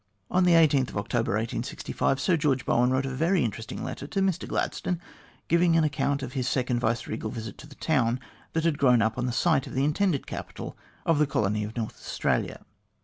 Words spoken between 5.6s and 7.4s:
an account of his second vice regal